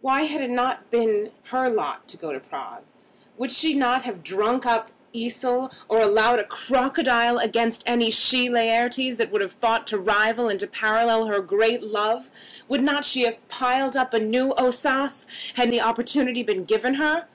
Why 0.00 0.22
had 0.22 0.42
it 0.42 0.50
not 0.50 0.90
been 0.90 1.30
her 1.52 1.70
lot 1.70 2.08
to 2.08 2.16
go 2.16 2.32
to 2.32 2.40
Prague? 2.40 2.82
Would 3.38 3.50
not 3.50 3.52
she 3.54 3.78
have 3.78 4.24
drunk 4.24 4.66
up 4.66 4.90
Esil, 5.14 5.72
or 5.88 6.02
swallowed 6.02 6.40
a 6.40 6.44
crocodile 6.44 7.38
against 7.38 7.84
any 7.86 8.10
she 8.10 8.48
Laertes 8.50 9.16
that 9.18 9.30
would 9.30 9.40
have 9.42 9.52
thought 9.52 9.86
to 9.86 9.96
rival 10.00 10.48
and 10.48 10.58
to 10.58 10.66
parallel 10.66 11.26
her 11.26 11.38
great 11.40 11.84
love? 11.84 12.32
Would 12.66 12.82
not 12.82 13.04
she 13.04 13.22
have 13.22 13.48
piled 13.48 13.96
up 13.96 14.12
new 14.12 14.52
Ossas, 14.58 15.26
had 15.54 15.70
the 15.70 15.80
opportunity 15.82 16.42
been 16.42 16.64
given 16.64 16.94
her? 16.94 17.28